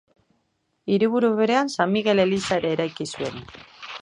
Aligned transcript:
Hiriburu 0.93 1.29
berean 1.41 1.71
San 1.75 1.93
Migel 1.97 2.25
eliza 2.27 2.59
ere 2.63 2.73
eraiki 2.79 3.09
zuen. 3.17 3.41